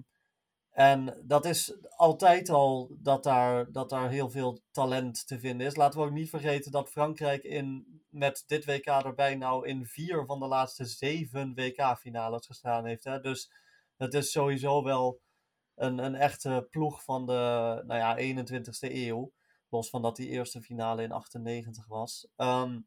[0.82, 5.76] en dat is altijd al dat daar, dat daar heel veel talent te vinden is.
[5.76, 10.26] Laten we ook niet vergeten dat Frankrijk in, met dit WK erbij nou in vier
[10.26, 13.04] van de laatste zeven WK-finales gestaan heeft.
[13.04, 13.20] Hè?
[13.20, 13.52] Dus
[13.98, 15.22] het is sowieso wel
[15.76, 19.32] een, een echte ploeg van de nou ja, 21ste eeuw.
[19.70, 22.28] Los van dat die eerste finale in 98 was.
[22.36, 22.80] Ehm,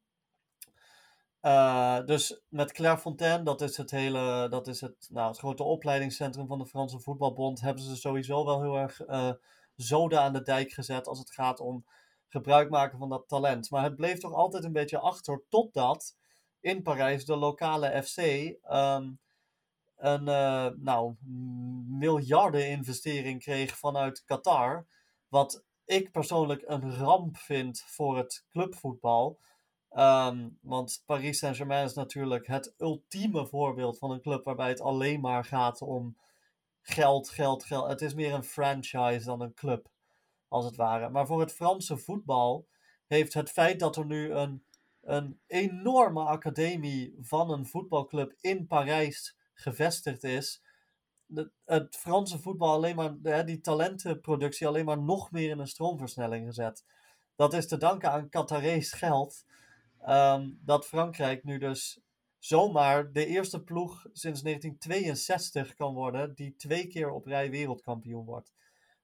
[1.44, 6.46] eh, dus met Clairefontaine, dat is het hele, dat is het, nou, het grote opleidingscentrum
[6.46, 9.30] van de Franse Voetbalbond, hebben ze sowieso wel heel erg eh
[9.76, 11.86] zoden aan de dijk gezet als het gaat om
[12.28, 13.70] gebruik maken van dat talent.
[13.70, 16.16] Maar het bleef toch altijd een beetje achter, totdat
[16.60, 19.10] in Parijs de lokale FC ehm,
[19.96, 21.14] een eh, nou,
[21.88, 24.86] miljarden investering kreeg vanuit Qatar.
[25.28, 29.38] Wat ik persoonlijk een ramp vind voor het clubvoetbal.
[29.94, 35.20] Ehm, want Paris Saint-Germain is natuurlijk het ultieme voorbeeld van een club waarbij het alleen
[35.20, 36.16] maar gaat om
[36.80, 37.88] geld, geld, geld.
[37.88, 39.88] Het is meer een franchise dan een club,
[40.48, 41.08] als het ware.
[41.08, 42.66] Maar voor het Franse voetbal
[43.06, 44.64] heeft het feit dat er nu een,
[45.00, 50.62] een enorme academie van een voetbalclub in Parijs gevestigd is,
[51.64, 56.84] het Franse voetbal alleen maar, die talentenproductie alleen maar nog meer in een stroomversnelling gezet.
[57.36, 59.44] Dat is te danken aan Qatarees geld.
[60.04, 62.00] Ehm, dat Frankrijk nu dus
[62.38, 68.52] zomaar de eerste ploeg sinds 1962 kan worden die twee keer op rij wereldkampioen wordt.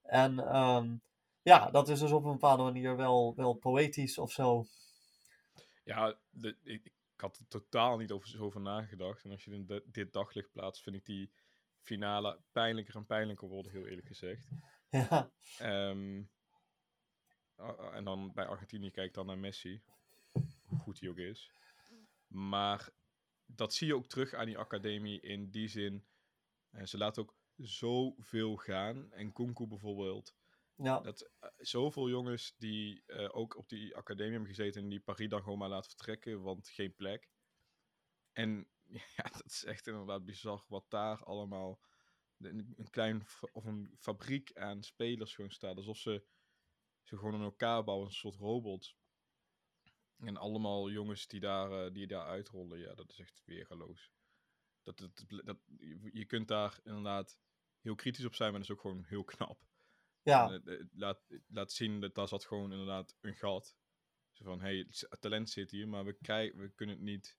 [0.03, 0.97] En ehm,
[1.43, 4.65] ja, dat is dus op een bepaalde manier wel, wel poëtisch of zo.
[5.85, 9.25] Ja, de, ik, ik had er totaal niet over, zo over nagedacht.
[9.25, 11.31] En als je in de- dit daglicht plaatst, vind ik die
[11.83, 14.49] finale pijnlijker en pijnlijker worden, heel eerlijk gezegd.
[14.91, 16.23] Ja, Ehm,
[17.93, 19.83] en dan bij Argentinië kijk ik dan naar Messi.
[20.91, 21.51] Goed hij ook is.
[22.27, 22.91] Maar
[23.47, 26.07] dat zie je ook terug aan die academie in die zin.
[26.71, 29.13] eh, ze laten ook zoveel gaan.
[29.13, 30.35] En Kunku bijvoorbeeld.
[30.77, 35.01] ja, Dat eh, zoveel jongens die eh, ook op die academie hebben gezeten en die
[35.01, 37.29] Paris dan gewoon maar laten vertrekken, want geen plek.
[38.33, 38.71] En
[39.17, 41.81] ja, dat is echt inderdaad bizar wat daar allemaal
[42.39, 45.77] een, een klein of een fabriek aan spelers gewoon staat.
[45.77, 46.27] Alsof ze,
[47.03, 48.99] ze gewoon in elkaar bouwen, een soort robots.
[50.21, 54.13] En allemaal jongens die daar, eh, die daar uitrollen, ja, dat is echt weergaloos.
[54.83, 57.39] Dat, dat, dat, je- je kunt daar inderdaad
[57.81, 59.61] heel kritisch op zijn, maar dat is ook gewoon heel knap.
[60.23, 60.51] ja.
[60.51, 63.77] En, eh, eh, laat, laat zien dat daar zat gewoon inderdaad een gat.
[64.33, 67.39] Zo van, hey, s- het talent zit hier, maar we, krijgen, we kunnen het niet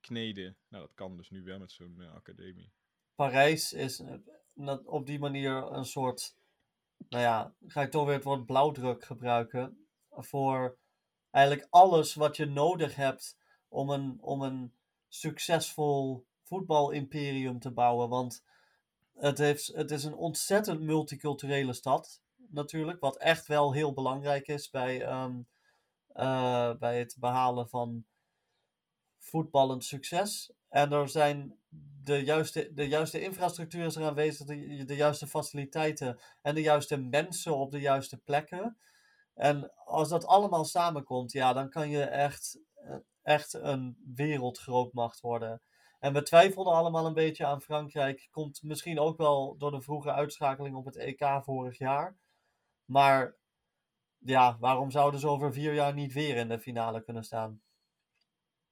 [0.00, 0.58] kneden.
[0.68, 2.72] Nou, dat kan dus nu wel met zo'n academie.
[3.14, 4.02] Parijs is
[4.84, 6.36] op die manier een soort,
[7.08, 10.78] nou ja, ga ik toch weer het woord blauwdruk gebruiken, voor
[11.30, 13.36] eigenlijk alles wat je nodig hebt
[13.68, 14.74] om een, om een
[15.08, 18.08] succesvol voetbalimperium te bouwen.
[18.08, 18.44] Want
[19.14, 24.70] het, heeft, het is een ontzettend multiculturele stad, natuurlijk, wat echt wel heel belangrijk is
[24.70, 25.40] bij, ehm,
[26.08, 28.04] eh, bij het behalen van
[29.18, 30.52] voetballend succes.
[30.68, 31.58] En er zijn
[32.02, 36.96] de juiste, de juiste infrastructuur is er aanwezig, de, de juiste faciliteiten en de juiste
[36.96, 38.76] mensen op de juiste plekken.
[39.36, 45.62] En als dat allemaal samenkomt, ja, dan kan je echt, eh, echt een wereldgrootmacht worden.
[45.98, 48.28] En we twijfelden allemaal een beetje aan Frankrijk.
[48.30, 52.16] Komt misschien ook wel door de vroege uitschakeling op het EK vorig jaar.
[52.84, 53.36] Maar
[54.18, 57.60] ja, waarom zouden ze over vier jaar niet weer in de finale kunnen staan?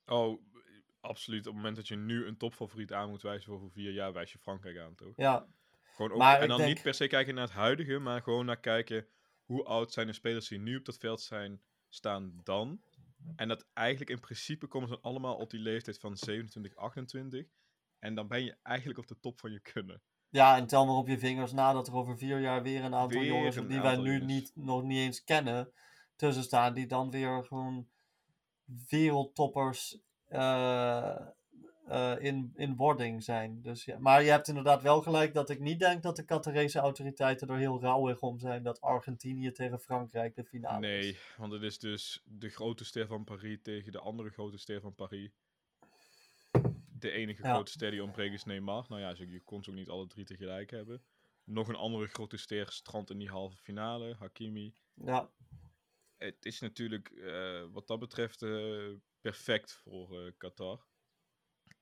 [0.07, 0.41] Oh,
[1.01, 1.41] absoluut.
[1.41, 4.13] Op het moment dat je nu een topfavoriet aan moet wijzen voor over vier jaar,
[4.13, 5.13] wijs je Frankrijk aan, toch?
[5.17, 5.47] Ja,
[5.83, 8.47] Gewoon ook, Maar en dan denk- niet per se kijken naar het huidige, maar gewoon
[8.47, 9.07] naar kijken
[9.45, 12.83] hoe oud zijn de spelers die nu op dat veld zijn, staan dan.
[13.37, 17.47] En dat eigenlijk in principe komen ze allemaal op die leeftijd van 27, 28.
[17.99, 20.03] En dan ben je eigenlijk op de top van je kunnen.
[20.29, 22.95] Ja, en tel maar op je vingers na dat er over vier jaar weer een
[22.95, 24.27] aantal Weer jongens een die wij nu jongens.
[24.27, 25.73] niet, nog niet eens kennen
[26.17, 27.89] tussen staan, die dan weer gewoon
[28.89, 31.27] wereldtoppers eh,
[31.87, 33.63] eh, in, in wording zijn.
[33.63, 33.99] Dus, ja.
[33.99, 37.57] Maar je hebt inderdaad wel gelijk dat ik niet denk dat de Qatarese autoriteiten er
[37.57, 41.35] heel rauwig om zijn dat Argentinië tegen Frankrijk de finale nee, is.
[41.37, 44.95] want het is dus de grote ster van Paris tegen de andere grote ster van
[44.95, 45.31] Paris.
[46.99, 47.53] De enige Ja.
[47.53, 48.85] grote ster die ontbreekt is Neymar.
[48.89, 51.03] Nou ja, je kon ze ook niet alle drie tegelijk hebben.
[51.45, 54.75] Nog een andere grote ster strandt in die halve finale, Hakimi.
[54.95, 55.31] Ja,
[56.17, 60.85] het is natuurlijk eh, wat dat betreft eh, perfect voor Qatar.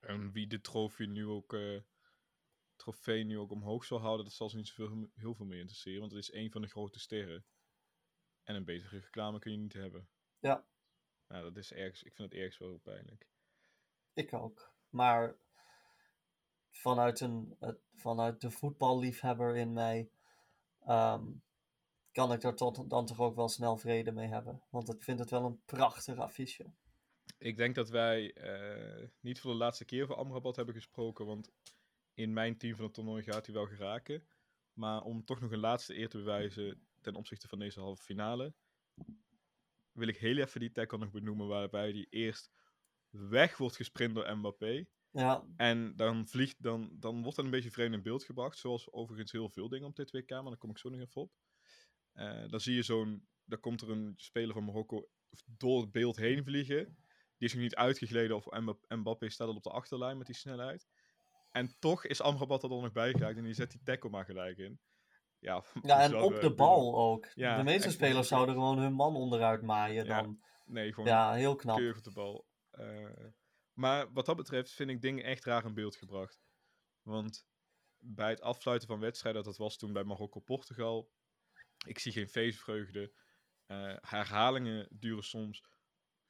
[0.03, 1.81] En wie de trofee nu ook, eh,
[2.75, 5.99] trofee nu ook omhoog zal houden, dat zal ze niet zoveel, heel veel meer interesseren.
[5.99, 7.45] Want het is een van de grote sterren.
[8.43, 10.07] En een betere reclame kun je niet hebben.
[10.39, 10.65] Ja.
[11.27, 13.27] Nou, dat is ergens, ik vind het ergens wel heel pijnlijk.
[14.13, 14.73] ik ook.
[14.89, 15.35] Maar
[16.71, 17.57] vanuit, een,
[17.93, 20.09] vanuit de voetballiefhebber in mij
[20.79, 21.25] ehm,
[22.11, 24.63] kan ik er tot, dan toch ook wel snel vrede mee hebben.
[24.69, 26.73] Want ik vind het wel een prachtig affiche.
[27.37, 31.51] Ik denk dat wij eh, niet voor de laatste keer voor Amrabat hebben gesproken, want
[32.13, 34.27] in mijn team van het toernooi gaat hij wel geraken.
[34.73, 38.53] Maar om toch nog een laatste eer te bewijzen ten opzichte van deze halve finale,
[39.91, 42.51] wil ik heel even die tackle nog benoemen waarbij die eerst
[43.09, 44.85] weg wordt gesprint door Mbappé.
[45.11, 48.91] Ja, En dan, vliegt, dan, dan wordt dat een beetje vreemd in beeld gebracht, zoals
[48.91, 51.31] overigens heel veel dingen op dit WK, maar daar kom ik zo nog even op.
[52.11, 55.09] Eh, dan zie je zo'n, dan komt er een speler van Marokko
[55.45, 56.97] door het beeld heen vliegen.
[57.43, 60.35] Die is nog niet uitgegleden of Mba- Mbappé staat al op de achterlijn met die
[60.35, 60.87] snelheid.
[61.51, 64.25] En toch is Amrabat er dan nog bij geraakt en die zet die tackle maar
[64.25, 64.79] gelijk in.
[65.39, 67.27] Ja, ja en op de bal ook.
[67.33, 70.43] Ja, de meeste spelers zouden gewoon hun man onderuit maaien Ja, dan.
[70.65, 71.77] Nee, gewoon Ja, heel knap.
[71.95, 72.47] op de bal.
[72.71, 73.09] Eh,
[73.73, 76.41] maar wat dat betreft vind ik dingen echt raar in beeld gebracht.
[77.01, 77.45] Want
[77.97, 81.11] bij het afsluiten van wedstrijden, dat was toen bij Marokko-Portugal,
[81.87, 83.13] ik zie geen feestvreugde.
[83.65, 85.63] Eh, herhalingen duren soms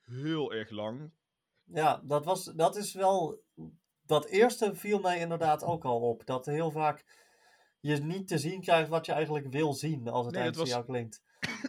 [0.04, 1.12] heel erg lang.
[1.63, 3.42] Ja, dat, was, dat is wel.
[4.06, 6.26] Dat eerste viel mij inderdaad ook al op.
[6.26, 7.06] Dat heel vaak
[7.80, 10.86] je niet te zien krijgt wat je eigenlijk wil zien als het Nee, eindsignaal was-
[10.88, 11.22] klinkt.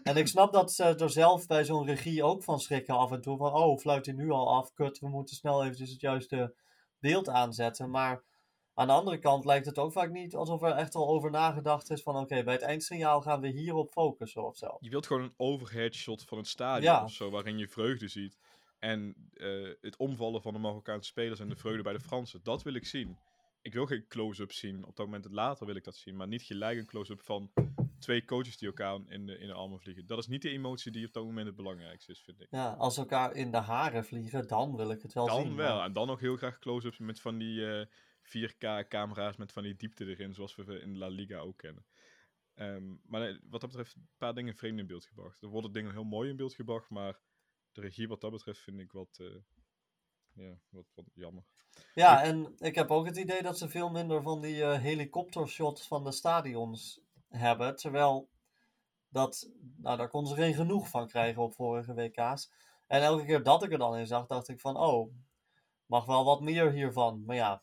[0.02, 3.20] En ik snap dat ze er zelf bij zo'n regie ook van schrikken af en
[3.20, 3.36] toe.
[3.36, 4.72] Van, oh, fluit hij nu al af?
[4.72, 6.54] Kut, we moeten snel eventjes het juiste
[6.98, 7.90] beeld aanzetten.
[7.90, 8.22] Maar
[8.74, 11.90] aan de andere kant lijkt het ook vaak niet alsof er echt al over nagedacht
[11.90, 12.16] is van...
[12.16, 14.76] Oké, bij het eindsignaal gaan we hierop focussen of zo.
[14.80, 17.04] Je wilt gewoon een overhead shot van het stadion Ja.
[17.04, 18.38] of zo, waarin je vreugde ziet.
[18.78, 22.40] En eh, het omvallen van de Marokkaanse spelers en de vreugde bij de Fransen.
[22.42, 23.16] Dat wil ik zien.
[23.62, 24.86] Ik wil geen close-up zien.
[24.86, 26.16] Op dat moment later wil ik dat zien.
[26.16, 27.50] Maar niet gelijk een close-up van
[27.98, 30.06] twee coaches die elkaar in de, in de armen vliegen.
[30.06, 32.46] Dat is niet de emotie die op dat moment het belangrijkste is, vind ik.
[32.50, 35.44] Ja, als elkaar in de haren vliegen, dan wil ik het wel zien.
[35.44, 35.76] Dan wel.
[35.76, 37.86] maar- En dan nog heel graag close-ups met van die eh
[38.24, 41.86] 4K-camera's met van die diepte erin, zoals we in La Liga ook kennen.
[42.54, 45.42] Ehm, maar nee, wat dat betreft, een paar dingen vreemd in beeld gebracht.
[45.42, 47.18] Er worden dingen heel mooi in beeld gebracht, maar
[47.72, 49.36] de regie wat dat betreft vind ik wat, eh,
[50.32, 51.44] ja, wat, wat jammer.
[51.94, 55.86] Ja, en ik heb ook het idee dat ze veel minder van die eh, helikoptershots
[55.86, 57.76] van de stadions hebben.
[57.76, 58.28] Terwijl
[59.08, 62.50] dat, nou, daar konden ze geen genoeg van krijgen op vorige WK's.
[62.86, 65.14] En elke keer dat ik er dan in zag, dacht ik van, oh,
[65.86, 67.24] mag wel wat meer hiervan.
[67.24, 67.62] Maar ja,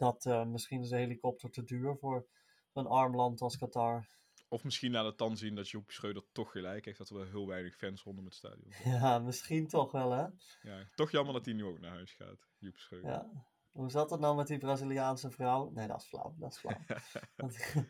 [0.00, 2.26] dat, eh, misschien is de helikopter te duur voor
[2.72, 4.06] zo'n arm land als Qatar.
[4.48, 7.24] Of misschien na de tand zien dat Joep Schreuder toch gelijk heeft, dat er wel
[7.24, 8.94] heel weinig fans rondom het stadion zijn.
[8.94, 10.26] Ja, misschien toch wel, hè?
[10.62, 13.10] Ja, toch jammer dat hij nu ook naar huis gaat, Joep Schreuder.
[13.10, 13.48] Ja.
[13.70, 15.70] Hoe zat het nou met die Braziliaanse vrouw?
[15.70, 16.78] Nee, dat is flauw, dat is flauw.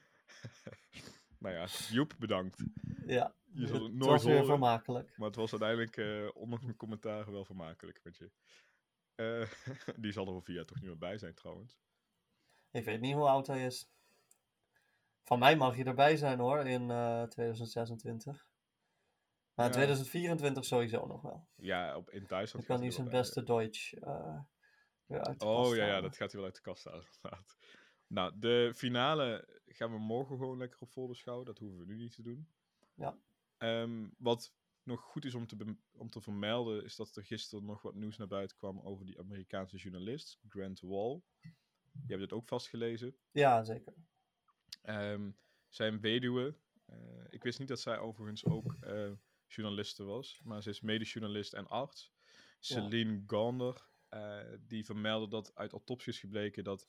[1.38, 2.64] Nou ja, Joep, bedankt.
[3.06, 5.16] ja, Je het het nooit was weer vermakelijk.
[5.16, 8.30] Maar het was uiteindelijk, eh ondanks mijn commentaar, wel vermakelijk met je.
[9.14, 9.50] Eh,
[10.02, 11.78] die zal er over vier jaar toch niet meer bij zijn, trouwens.
[12.70, 13.90] Ik weet niet hoe oud hij is.
[15.22, 18.48] Van mij mag je erbij zijn hoor, in eh 2026.
[19.54, 19.78] Maar in Ja.
[19.78, 21.48] 2024 sowieso nog wel.
[21.54, 24.38] Ja, op, in Duitsland Dan kan hij zijn beste Deutsch eh,
[25.06, 27.06] weer uit de Oh kast ja, ja, dat gaat hij wel uit de kast halen.
[28.06, 31.46] Nou, de finale gaan we morgen gewoon lekker op voorbeschouwen.
[31.46, 32.48] Dat hoeven we nu niet te doen.
[32.94, 33.18] Ja.
[33.56, 34.52] Ehm, wat
[34.82, 38.16] nog goed is om te, om te vermelden, is dat er gisteren nog wat nieuws
[38.16, 41.20] naar buiten kwam over die Amerikaanse journalist, Grant Wall.
[42.06, 43.16] Je hebt het ook vastgelezen.
[43.30, 43.94] Ja, zeker.
[44.82, 45.30] Ehm,
[45.68, 46.56] zijn weduwe.
[46.86, 49.12] eh, ik wist niet dat zij overigens ook eh,
[49.46, 52.12] journaliste was, maar ze is medejournalist en arts.
[52.58, 53.88] Celine Gander.
[54.08, 56.88] eh, die vermelden dat uit autopsie is gebleken dat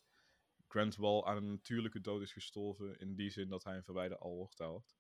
[0.68, 3.00] Grant Wall aan een natuurlijke dood is gestorven.
[3.00, 4.96] In die zin dat hij een verwijder aorta had.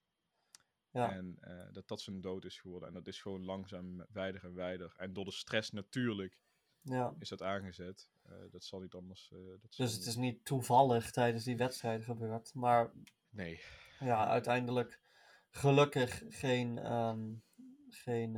[0.91, 1.11] Ja.
[1.11, 1.37] En
[1.71, 2.87] dat dat zijn dood is geworden.
[2.87, 4.93] En dat is gewoon langzaam wijder en wijder.
[4.97, 6.39] En door de stress natuurlijk
[6.81, 7.15] ja.
[7.19, 8.09] is dat aangezet.
[8.31, 9.31] Eh, dat zal niet anders.
[9.31, 12.53] eh, dat Dus zal het is niet toevallig tijdens die wedstrijd gebeurd.
[12.53, 12.91] Maar
[13.29, 13.61] Nee.
[13.99, 15.01] ja, uiteindelijk
[15.49, 17.33] gelukkig geen, ehm
[17.89, 18.33] geen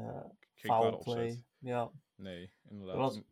[0.54, 1.44] Geen foul play.
[1.58, 1.92] Ja.
[2.16, 3.24] Nee, inderdaad.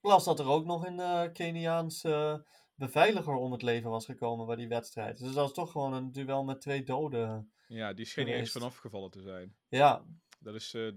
[0.00, 2.44] Plus dat er ook nog een Keniaanse
[2.74, 5.18] beveiliger om het leven was gekomen bij die wedstrijd.
[5.18, 7.52] Dus dat is toch gewoon een duel met twee doden.
[7.66, 9.56] Ja, die scheen er eens vanaf gevallen te zijn.
[9.68, 10.04] Ja,
[10.38, 10.94] Dat is, er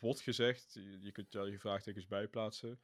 [0.00, 2.80] wordt gezegd, je, je kunt daar je vraagtekens bij plaatsen.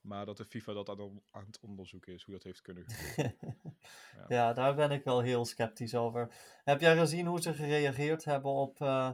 [0.00, 3.36] Maar dat de FIFA dat aan, aan het onderzoeken is, hoe dat heeft kunnen gebeuren.
[4.28, 6.34] ja, daar ben ik wel heel sceptisch over.
[6.64, 8.80] Heb jij gezien hoe ze gereageerd hebben op.
[8.80, 9.10] eh,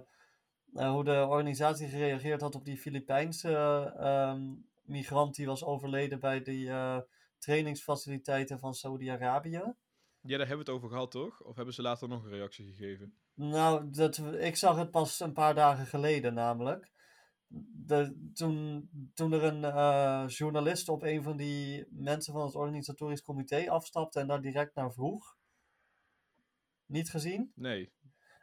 [0.74, 6.20] eh, hoe de organisatie gereageerd had op die Filipijnse eh, ehm, migrant die was overleden
[6.20, 6.98] bij eh,
[7.38, 9.74] trainingsfaciliteiten van Saudi-Arabië?
[10.20, 11.40] Ja, daar hebben we het over gehad, toch?
[11.42, 13.14] Of hebben ze later nog een reactie gegeven?
[13.34, 16.92] Nou, dat, ik zag het pas een paar dagen geleden namelijk.
[17.86, 23.22] De, toen, toen er een eh, journalist op een van die mensen van het organisatorisch
[23.22, 25.36] comité afstapte en daar direct naar vroeg.
[26.86, 27.52] Niet gezien?
[27.54, 27.92] Nee.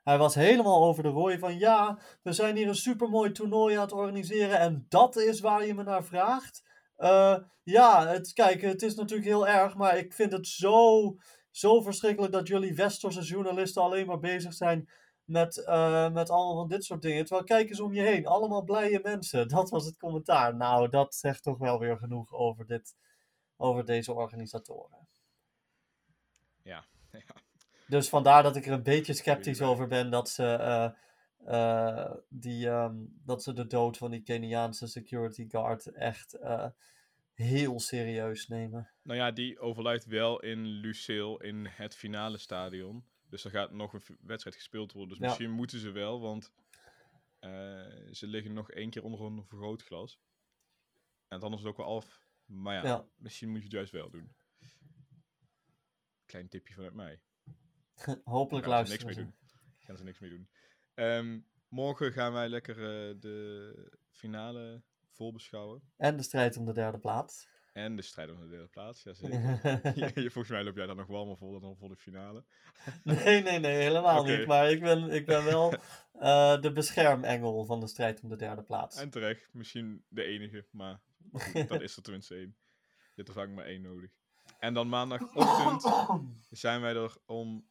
[0.04, 3.82] Hij was helemaal over de rooi van ja, we zijn hier een supermooi toernooi aan
[3.82, 6.63] het organiseren en dat is waar je me naar vraagt.
[6.95, 11.15] Eh, ja, het, kijk, het is natuurlijk heel erg, maar ik vind het zo,
[11.52, 14.89] zo verschrikkelijk dat jullie westerse journalisten alleen maar bezig zijn
[15.32, 17.26] met, eh, met allemaal van dit soort dingen.
[17.26, 19.48] Terwijl kijk eens om je heen, allemaal blije mensen.
[19.58, 20.56] Dat was het commentaar.
[20.56, 22.96] Nou, dat zegt toch wel weer genoeg over, dit,
[23.58, 25.08] over deze organisatoren.
[26.63, 26.86] Ja.
[27.12, 27.36] ja.
[27.88, 30.91] Dus vandaar dat ik er een beetje sceptisch over ben dat ze, eh,
[31.46, 36.38] eh, die, ehm, dat ze de dood van die Keniaanse security guard echt
[37.34, 38.89] heel serieus nemen.
[39.02, 43.06] Nou ja, die overlijdt wel in Lucille in het finale stadion.
[43.32, 45.10] Dus er gaat nog een wedstrijd gespeeld worden.
[45.10, 45.26] Dus Ja.
[45.26, 46.52] misschien moeten ze wel, want
[47.39, 47.50] eh,
[48.12, 50.20] ze liggen nog één keer onder een vergrootglas.
[51.28, 52.22] En dan is het ook wel af.
[52.46, 53.08] Maar ja, Ja.
[53.15, 54.36] misschien moet je het juist wel doen.
[56.26, 57.22] Klein tipje vanuit mij.
[58.24, 59.22] Hopelijk gaan ze niks luisteren mee ze.
[59.22, 59.60] doen.
[59.80, 60.50] Gaan ze niks mee doen.
[60.94, 65.91] Ehm, morgen gaan wij lekker eh, de finale voorbeschouwen.
[65.98, 67.48] En de strijd om de derde plaats.
[67.71, 69.12] En de strijd om de derde plaats, ja,
[69.95, 72.43] je- volgens mij loop jij daar nog warmer voor dan voor de finale.
[73.03, 74.45] nee, nee, nee, helemaal niet.
[74.45, 75.73] Maar ik ben, ik ben wel
[76.13, 78.97] eh, de beschermengel van de strijd om de derde plaats.
[78.97, 81.01] En terecht, misschien de enige, maar
[81.67, 82.55] dan is er tenminste één.
[82.88, 84.12] Je hebt er vaak maar één nodig.
[84.60, 85.93] En dan maandagochtend
[86.60, 87.69] zijn wij er om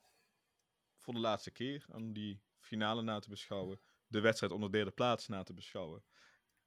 [0.97, 3.81] voor de laatste keer om die finale na te beschouwen.
[4.07, 6.03] De wedstrijd om de derde plaats na te beschouwen.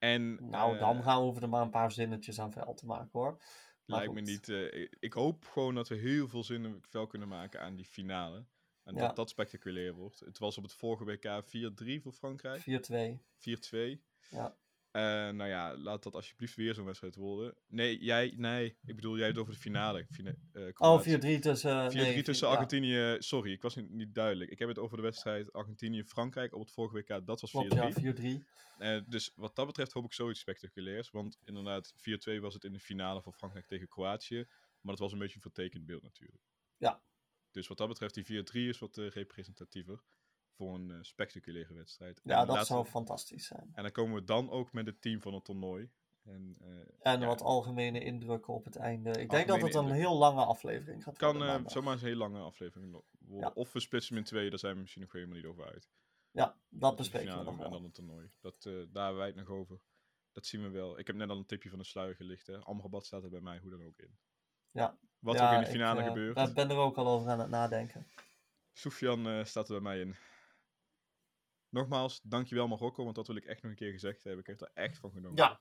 [0.04, 3.10] En nou, eh, dan gaan we er maar een paar zinnetjes aan vuil te maken
[3.12, 3.38] hoor.
[3.86, 4.50] Maar lijkt me niet.
[4.50, 8.46] eh, ik, hoop gewoon dat we heel veel zin wel kunnen maken aan die finale.
[8.84, 9.08] En Ja.
[9.08, 10.20] dat dat spectaculair wordt.
[10.20, 12.62] Het was op het vorige WK 4-3 voor Frankrijk.
[12.62, 13.22] 4-2.
[13.38, 14.04] 4-2.
[14.30, 14.56] Ja.
[14.94, 17.56] Eh, nou ja, laat dat alsjeblieft weer zo'n wedstrijd worden.
[17.68, 20.06] Nee, jij, nee, ik bedoel jij het over de finale.
[20.12, 21.40] Fina eh, Oh, 4-3 Kroatië.
[21.40, 21.92] tussen...
[21.92, 23.16] 4-3 nee, tussen ja, Argentinië.
[23.20, 24.52] Sorry, ik was niet, niet duidelijk.
[24.52, 27.26] Ik heb het over de wedstrijd Argentinië-Frankrijk op het vorige WK.
[27.26, 27.54] Dat was 4-3.
[27.54, 28.44] Klopt, ja, 4-3.
[28.78, 31.12] Eh, dus wat dat betreft hoop ik zoiets spectaculairs.
[31.12, 31.94] Want inderdaad,
[32.38, 34.46] 4-2 was het in de finale voor Frankrijk tegen Kroatië.
[34.82, 36.44] Maar dat was een beetje een vertekend beeld natuurlijk.
[36.78, 37.02] Ja.
[37.52, 40.04] Dus wat dat betreft, die 4-3 is wat eh, representatiever
[40.56, 42.22] voor een eh, spectaculaire wedstrijd.
[42.24, 43.72] Ja, dat zou fantastisch zijn.
[43.74, 45.90] En dan komen we dan ook met het team van het toernooi.
[46.24, 49.10] En, eh, En ja, wat algemene indrukken op het einde.
[49.12, 51.48] Ik denk dat het een heel lange aflevering gaat kan worden.
[51.48, 51.72] eh, maandag.
[51.72, 53.10] zomaar een hele lange aflevering worden.
[53.40, 53.52] Ja.
[53.54, 55.90] Of we splitsen hem in twee, daar zijn we misschien nog helemaal niet over uit.
[56.32, 58.32] Ja, dat bespreken we nog En dan het toernooi.
[58.42, 59.80] Dat, eh, daar hebben wij het nog over.
[60.32, 61.00] Dat zien we wel.
[61.00, 62.48] Ik heb net al een tipje van de sluier gelicht.
[62.48, 62.58] Hè.
[62.58, 64.18] Amrabat staat er bij mij hoe dan ook in.
[64.72, 64.98] Ja.
[65.20, 66.38] Wat Ja, ook in de ik, finale eh, gebeurt.
[66.38, 68.08] Ik ben er ook al over aan het nadenken.
[68.74, 70.16] Sofian staat er bij mij in.
[71.74, 74.42] Nogmaals, dankjewel Marokko, want dat wil ik echt nog een keer gezegd hebben.
[74.42, 75.36] Ik heb er echt van genomen.
[75.38, 75.60] Ja.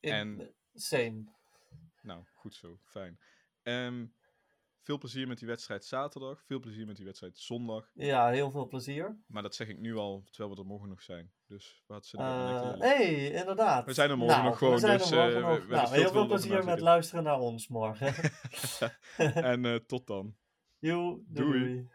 [0.00, 1.24] In- En- Same.
[2.02, 2.78] Nou, goed zo.
[2.84, 3.18] Fijn.
[3.62, 4.06] Ehm,
[4.80, 6.42] veel plezier met die wedstrijd zaterdag.
[6.44, 7.90] Veel plezier met die wedstrijd zondag.
[7.94, 9.16] Ja, heel veel plezier.
[9.26, 11.32] Maar dat zeg ik nu al, terwijl we er morgen nog zijn.
[11.46, 13.84] Dus wat zitten we Eh uh, hey, inderdaad.
[13.86, 15.50] We zijn er morgen Nou, nog gewoon, We zijn dus, er morgen eh, we- nog.
[15.54, 18.14] we hebben nou, veel heel veel plezier met luisteren naar ons morgen.
[19.52, 20.36] En eh, tot dan.
[20.78, 21.24] Doei.
[21.28, 21.58] Doei.
[21.58, 21.88] doei.